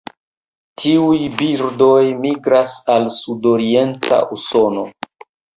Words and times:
Tiuj 0.83 1.19
birdoj 1.41 1.99
migras 2.25 2.75
al 2.97 3.07
sudorienta 3.19 4.23
Usono. 4.39 4.89